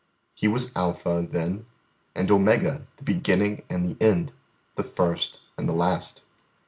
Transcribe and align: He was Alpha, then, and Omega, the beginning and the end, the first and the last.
He 0.33 0.47
was 0.47 0.75
Alpha, 0.75 1.27
then, 1.31 1.67
and 2.15 2.31
Omega, 2.31 2.87
the 2.97 3.03
beginning 3.03 3.61
and 3.69 3.85
the 3.85 4.03
end, 4.03 4.33
the 4.73 4.81
first 4.81 5.41
and 5.59 5.69
the 5.69 5.73
last. 5.73 6.23